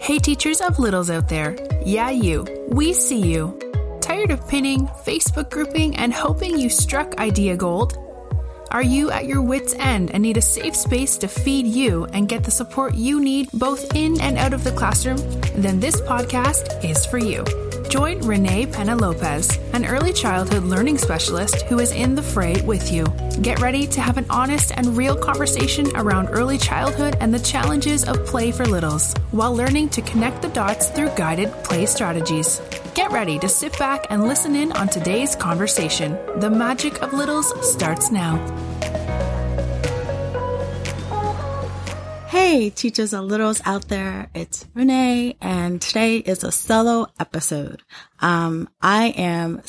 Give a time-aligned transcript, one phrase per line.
[0.00, 1.56] Hey, teachers of littles out there.
[1.84, 2.44] Yeah, you.
[2.68, 3.58] We see you.
[4.00, 7.96] Tired of pinning, Facebook grouping, and hoping you struck idea gold?
[8.70, 12.28] Are you at your wits' end and need a safe space to feed you and
[12.28, 15.18] get the support you need both in and out of the classroom?
[15.54, 17.44] Then this podcast is for you.
[17.90, 22.92] Join Renee Pena Lopez, an early childhood learning specialist who is in the fray with
[22.92, 23.04] you.
[23.42, 28.04] Get ready to have an honest and real conversation around early childhood and the challenges
[28.04, 32.62] of play for littles, while learning to connect the dots through guided play strategies.
[32.94, 36.16] Get ready to sit back and listen in on today's conversation.
[36.36, 38.38] The magic of littles starts now.
[42.30, 44.30] Hey, teachers and littles out there.
[44.34, 47.82] It's Renee and today is a solo episode.
[48.20, 49.62] Um, I am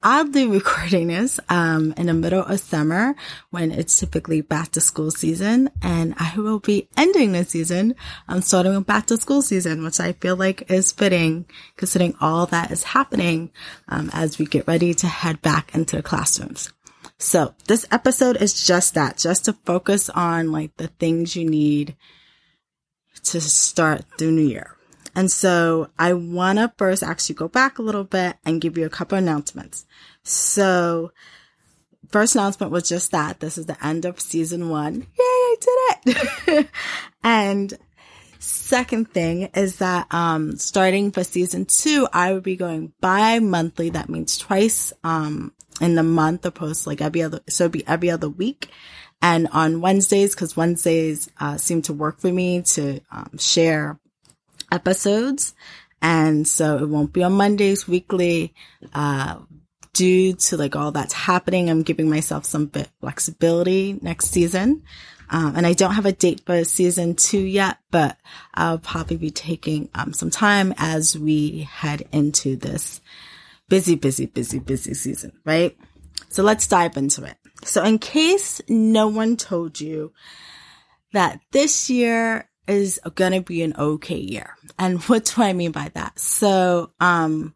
[0.00, 3.16] oddly recording this, um, in the middle of summer
[3.50, 7.96] when it's typically back to school season and I will be ending the season.
[8.28, 11.44] I'm starting with back to school season, which I feel like is fitting
[11.76, 13.50] considering all that is happening,
[13.88, 16.72] um, as we get ready to head back into the classrooms.
[17.18, 21.96] So this episode is just that, just to focus on like the things you need
[23.24, 24.76] to start the new year.
[25.16, 28.86] And so I want to first actually go back a little bit and give you
[28.86, 29.84] a couple announcements.
[30.22, 31.10] So
[32.08, 34.94] first announcement was just that this is the end of season one.
[34.94, 36.16] Yay, I did
[36.46, 36.68] it.
[37.24, 37.76] and
[38.38, 43.90] second thing is that, um, starting for season two, I would be going bi-monthly.
[43.90, 47.86] That means twice, um, in the month opposed post like every other, so it'd be
[47.86, 48.70] every other week.
[49.20, 53.98] And on Wednesdays, cause Wednesdays, uh, seem to work for me to, um, share
[54.70, 55.54] episodes.
[56.00, 58.54] And so it won't be on Mondays weekly,
[58.94, 59.38] uh,
[59.92, 61.68] due to like all that's happening.
[61.68, 64.84] I'm giving myself some bit flexibility next season.
[65.30, 68.16] Um, and I don't have a date for season two yet, but
[68.54, 73.00] I'll probably be taking um, some time as we head into this
[73.68, 75.76] busy, busy, busy, busy season, right?
[76.28, 77.36] So let's dive into it.
[77.64, 80.12] So in case no one told you
[81.12, 84.56] that this year is going to be an okay year.
[84.78, 86.18] And what do I mean by that?
[86.18, 87.54] So, um,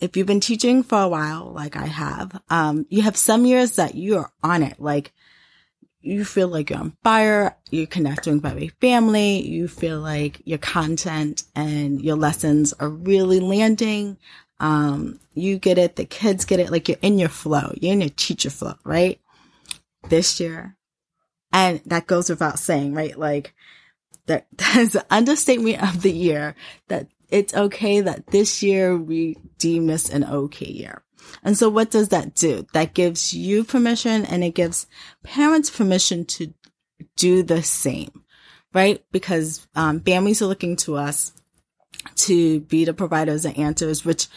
[0.00, 3.76] if you've been teaching for a while, like I have, um, you have some years
[3.76, 4.80] that you are on it.
[4.80, 5.12] Like
[6.00, 7.54] you feel like you're on fire.
[7.70, 9.46] You're connecting with every family.
[9.46, 14.16] You feel like your content and your lessons are really landing.
[14.60, 15.96] Um, you get it.
[15.96, 16.70] The kids get it.
[16.70, 17.72] Like you're in your flow.
[17.80, 19.18] You're in your teacher flow, right?
[20.08, 20.76] This year.
[21.52, 23.18] And that goes without saying, right?
[23.18, 23.54] Like
[24.26, 26.54] that, that's an understatement of the year
[26.88, 31.02] that it's okay that this year we deem this an okay year.
[31.42, 32.66] And so what does that do?
[32.72, 34.86] That gives you permission and it gives
[35.22, 36.52] parents permission to
[37.16, 38.24] do the same,
[38.74, 39.04] right?
[39.12, 41.32] Because um, families are looking to us
[42.16, 44.28] to be the providers of answers, which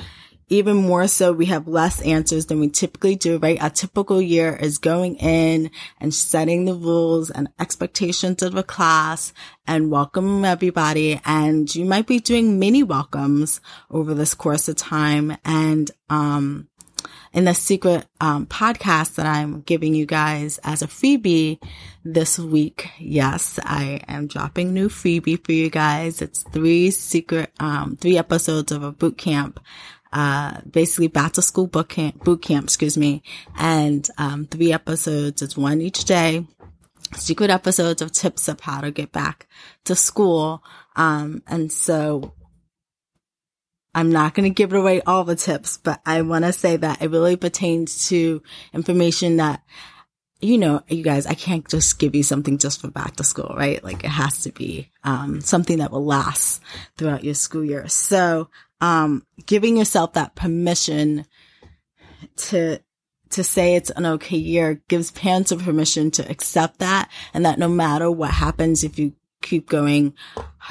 [0.50, 3.57] even more so, we have less answers than we typically do, right?
[3.62, 9.34] A typical year is going in and setting the rules and expectations of a class
[9.66, 11.19] and welcoming everybody.
[11.25, 15.38] And you might be doing mini welcomes over this course of time.
[15.46, 16.68] And, um,
[17.33, 21.61] in the secret um, podcast that I'm giving you guys as a freebie
[22.05, 22.89] this week.
[22.99, 26.22] Yes, I am dropping new freebie for you guys.
[26.22, 29.59] It's three secret, um, three episodes of a boot camp
[30.13, 33.23] uh, basically back to school boot camp, boot camp, excuse me,
[33.57, 35.41] and um, three episodes.
[35.41, 36.45] It's one each day.
[37.16, 39.47] Secret episodes of tips of how to get back
[39.85, 40.63] to school.
[40.95, 42.33] Um, and so
[43.95, 47.01] I'm not going to give away all the tips, but I want to say that
[47.01, 48.41] it really pertains to
[48.73, 49.61] information that
[50.43, 53.55] you know, you guys, I can't just give you something just for back to school,
[53.57, 53.81] right?
[53.81, 56.61] Like it has to be, um, something that will last
[56.97, 57.87] throughout your school year.
[57.87, 58.49] So,
[58.81, 61.25] um, giving yourself that permission
[62.35, 62.79] to,
[63.29, 67.57] to say it's an okay year gives parents a permission to accept that and that
[67.57, 70.13] no matter what happens, if you keep going,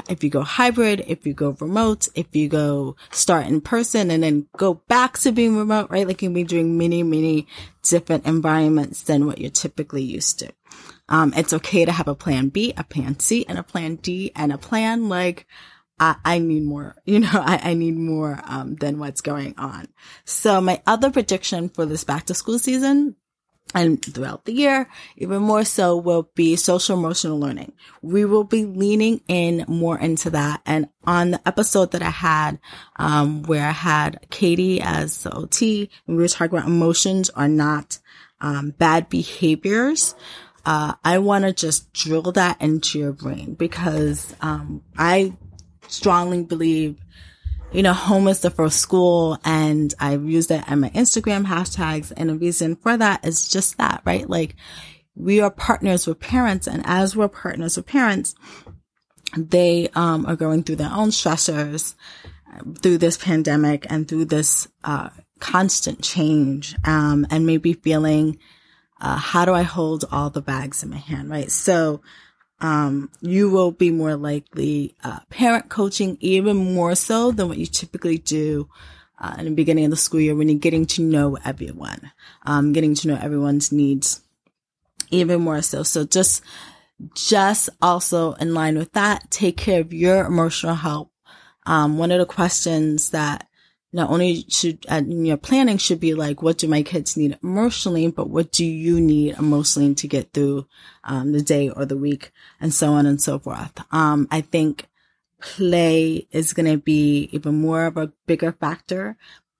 [0.08, 4.22] if you go hybrid, if you go remote, if you go start in person and
[4.22, 6.06] then go back to being remote, right?
[6.06, 7.46] Like you'll be doing many, many
[7.82, 10.52] different environments than what you're typically used to.
[11.08, 14.32] Um, it's okay to have a plan B, a plan C, and a plan D,
[14.34, 15.46] and a plan like,
[16.00, 19.88] I, I need more, you know, I, I need more, um, than what's going on.
[20.24, 23.16] So my other prediction for this back to school season
[23.74, 27.72] and throughout the year, even more so will be social emotional learning.
[28.02, 30.62] We will be leaning in more into that.
[30.66, 32.58] And on the episode that I had,
[32.96, 37.48] um, where I had Katie as the OT, and we were talking about emotions are
[37.48, 37.98] not,
[38.40, 40.14] um, bad behaviors.
[40.64, 45.36] uh, I want to just drill that into your brain because um, I
[45.88, 46.98] strongly believe,
[47.72, 52.12] you know, home is the first school, and I've used it in my Instagram hashtags.
[52.16, 54.28] And the reason for that is just that, right?
[54.28, 54.56] Like,
[55.14, 58.34] we are partners with parents, and as we're partners with parents,
[59.36, 61.94] they um, are going through their own stressors
[62.82, 65.08] through this pandemic and through this uh,
[65.40, 68.38] constant change, um, and maybe feeling
[69.00, 71.50] uh, how do I hold all the bags in my hand, right?
[71.50, 72.02] So,
[72.62, 77.66] um, you will be more likely uh, parent coaching even more so than what you
[77.66, 78.68] typically do
[79.18, 82.12] uh, in the beginning of the school year when you're getting to know everyone,
[82.46, 84.22] um, getting to know everyone's needs
[85.10, 85.82] even more so.
[85.82, 86.42] So just,
[87.14, 91.08] just also in line with that, take care of your emotional health.
[91.66, 93.48] Um, one of the questions that
[93.92, 98.30] not only should your planning should be like, what do my kids need emotionally, but
[98.30, 100.66] what do you need emotionally to get through
[101.04, 103.72] um, the day or the week, and so on and so forth.
[103.92, 104.88] Um, I think
[105.40, 109.16] play is going to be even more of a bigger factor.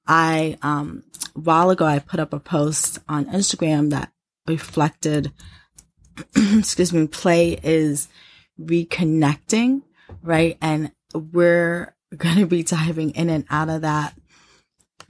[0.06, 1.02] I um,
[1.37, 4.12] a while ago I put up a post on Instagram that
[4.46, 5.32] reflected,
[6.37, 8.08] excuse me, play is
[8.61, 9.82] reconnecting,
[10.23, 10.56] right?
[10.61, 14.14] And we're going to be diving in and out of that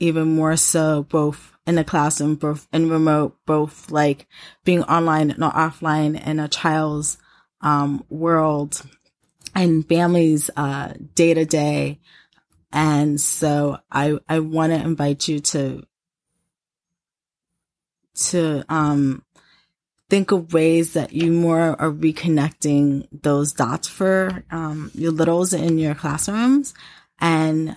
[0.02, 4.26] even more so both in the classroom, both in remote, both like
[4.64, 7.18] being online and offline in a child's
[7.60, 8.82] um, world
[9.54, 12.00] and families uh, day to day.
[12.72, 15.82] And so I I want to invite you to
[18.14, 19.24] to um
[20.10, 25.78] think of ways that you more are reconnecting those dots for um, your littles in
[25.78, 26.74] your classrooms
[27.18, 27.76] and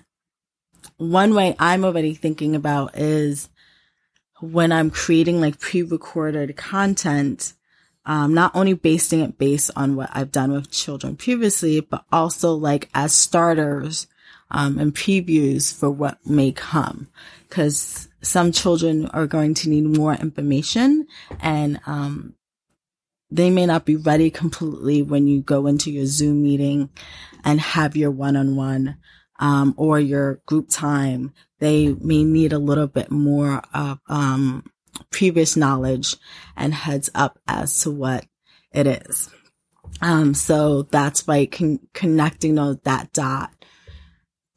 [0.97, 3.49] one way I'm already thinking about is
[4.39, 7.53] when I'm creating like pre-recorded content,
[8.05, 12.53] um, not only basing it based on what I've done with children previously, but also
[12.53, 14.07] like as starters,
[14.51, 17.07] um, and previews for what may come.
[17.49, 21.07] Cause some children are going to need more information
[21.39, 22.35] and, um,
[23.31, 26.89] they may not be ready completely when you go into your Zoom meeting
[27.43, 28.97] and have your one-on-one
[29.39, 34.63] um, or your group time, they may need a little bit more of um,
[35.09, 36.15] previous knowledge
[36.55, 38.25] and heads up as to what
[38.71, 39.29] it is.
[40.01, 43.51] Um, so that's why con- connecting those, that dot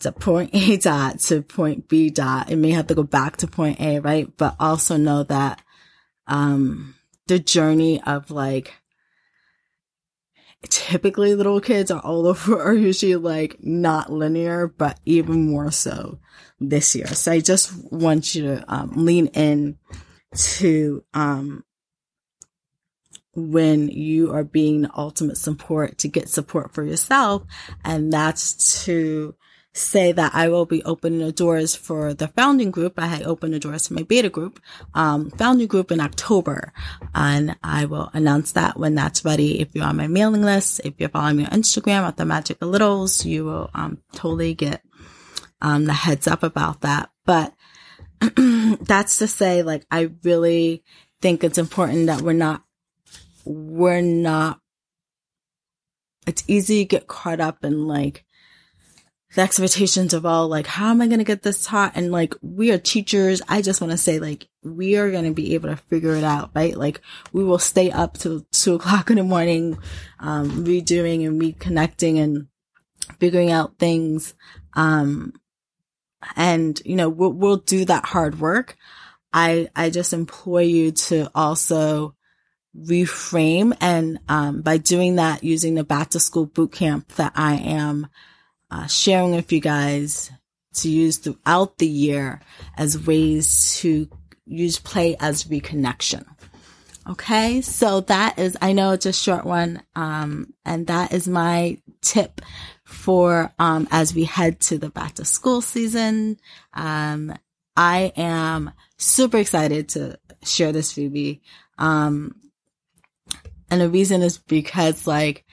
[0.01, 2.51] to point A dot to point B dot.
[2.51, 4.29] It may have to go back to point A, right?
[4.37, 5.63] But also know that,
[6.27, 6.95] um,
[7.27, 8.75] the journey of like
[10.69, 16.19] typically little kids are all over are usually like not linear, but even more so
[16.61, 17.07] this year.
[17.09, 19.79] So I just want you to um, lean in
[20.35, 21.65] to um,
[23.35, 27.45] when you are being the ultimate support to get support for yourself,
[27.85, 29.35] and that's to
[29.79, 32.99] say that I will be opening the doors for the founding group.
[32.99, 34.61] I had opened the doors to my beta group,
[34.95, 36.73] um, founding group in October.
[37.15, 39.61] And I will announce that when that's ready.
[39.61, 42.61] If you're on my mailing list, if you're following me on Instagram at the Magic
[42.61, 44.83] of Littles, you will, um, totally get,
[45.61, 47.11] um, the heads up about that.
[47.25, 47.55] But
[48.21, 50.83] that's to say, like, I really
[51.21, 52.63] think it's important that we're not,
[53.45, 54.61] we're not,
[56.27, 58.25] it's easy to get caught up in like,
[59.35, 61.93] the expectations of all like, how am I going to get this taught?
[61.95, 63.43] And like, we are teachers.
[63.47, 66.25] I just want to say like, we are going to be able to figure it
[66.25, 66.77] out, right?
[66.77, 69.79] Like we will stay up till two o'clock in the morning,
[70.19, 72.47] um, redoing and reconnecting and
[73.21, 74.35] figuring out things.
[74.75, 75.35] Um,
[76.35, 78.77] and you know, we'll, we'll do that hard work.
[79.31, 82.15] I, I just implore you to also
[82.75, 87.57] reframe and, um, by doing that, using the back to school boot camp that I
[87.57, 88.07] am,
[88.71, 90.31] uh, sharing with you guys
[90.75, 92.41] to use throughout the year
[92.77, 94.09] as ways to
[94.45, 96.25] use play as reconnection.
[97.09, 97.63] Okay.
[97.63, 99.83] So that is, I know it's a short one.
[99.97, 102.43] Um, and that is my tip
[102.85, 106.39] for, um, as we head to the back to school season.
[106.75, 107.35] Um,
[107.77, 111.41] I am super excited to share this freebie.
[111.79, 112.35] Um,
[113.71, 115.47] and the reason is because like,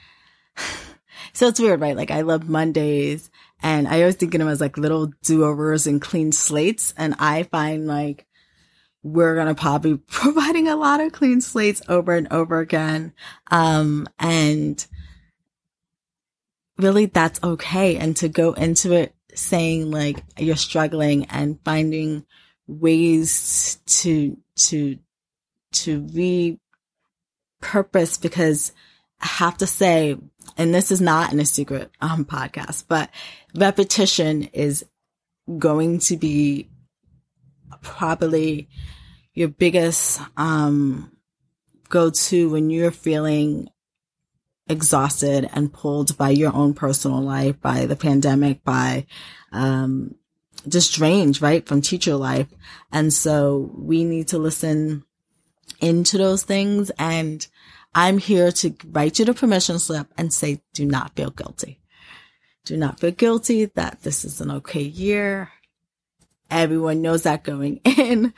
[1.36, 1.94] so it's weird, right?
[1.94, 3.30] Like I love Mondays
[3.62, 6.94] and I always think of them as like little do-overs and clean slates.
[6.96, 8.26] And I find like
[9.02, 13.12] we're going to probably providing a lot of clean slates over and over again.
[13.50, 14.84] Um, and
[16.78, 17.98] really that's okay.
[17.98, 22.24] And to go into it saying like you're struggling and finding
[22.66, 24.98] ways to, to,
[25.72, 26.58] to re
[27.60, 28.72] purpose because
[29.20, 30.16] I have to say,
[30.56, 33.10] and this is not in a secret um, podcast, but
[33.54, 34.84] repetition is
[35.58, 36.68] going to be
[37.82, 38.68] probably
[39.34, 41.12] your biggest um,
[41.88, 43.68] go to when you're feeling
[44.68, 49.06] exhausted and pulled by your own personal life, by the pandemic, by
[49.52, 50.14] um,
[50.68, 52.48] just drained, right, from teacher life.
[52.90, 55.04] And so we need to listen
[55.80, 56.90] into those things.
[56.98, 57.46] And
[57.96, 61.80] I'm here to write you the permission slip and say, do not feel guilty.
[62.66, 65.50] Do not feel guilty that this is an okay year.
[66.50, 68.34] Everyone knows that going in.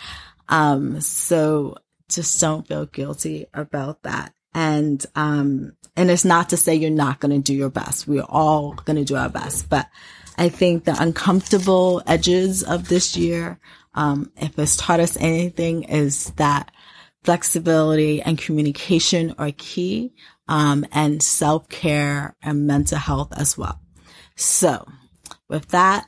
[0.49, 1.77] Um, so
[2.09, 4.33] just don't feel guilty about that.
[4.55, 8.07] And, um, and it's not to say you're not going to do your best.
[8.07, 9.89] We're all going to do our best, but
[10.37, 13.59] I think the uncomfortable edges of this year,
[13.95, 16.71] um, if it's taught us anything is that
[17.25, 20.13] flexibility and communication are key,
[20.49, 23.81] um, and self care and mental health as well.
[24.37, 24.87] So
[25.49, 26.07] with that,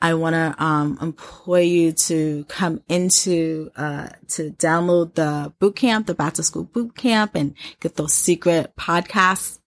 [0.00, 6.06] I want to um, employ you to come into uh, to download the boot camp,
[6.06, 9.58] the back to school boot camp, and get those secret podcast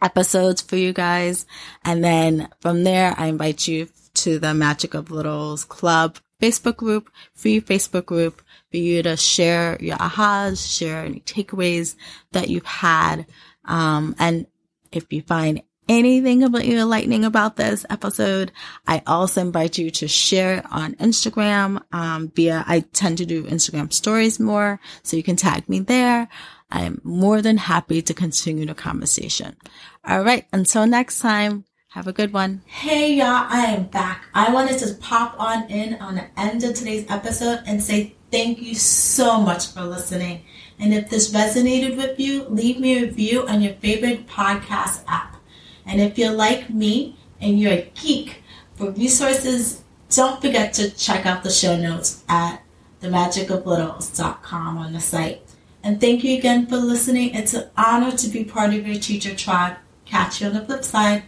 [0.00, 1.44] episodes for you guys.
[1.84, 7.10] And then from there, I invite you to the Magic of Littles Club Facebook group,
[7.34, 11.96] free Facebook group for you to share your ahas, share any takeaways
[12.32, 13.26] that you've had.
[13.64, 14.46] Um, and
[14.92, 18.52] if you find anything about you enlightening about this episode,
[18.86, 21.82] I also invite you to share it on Instagram.
[21.92, 26.28] Um, via, I tend to do Instagram stories more, so you can tag me there.
[26.70, 29.56] I'm more than happy to continue the conversation.
[30.04, 30.46] All right.
[30.52, 32.62] Until next time, have a good one.
[32.66, 34.24] Hey y'all, I am back.
[34.32, 38.62] I wanted to pop on in on the end of today's episode and say thank
[38.62, 40.44] you so much for listening.
[40.78, 45.36] And if this resonated with you, leave me a review on your favorite podcast app.
[45.84, 48.44] And if you're like me and you're a geek
[48.76, 52.62] for resources, don't forget to check out the show notes at
[53.02, 55.42] themagicoflittles.com on the site.
[55.82, 57.34] And thank you again for listening.
[57.34, 59.76] It's an honor to be part of your teacher tribe.
[60.04, 61.24] Catch you on the flip side.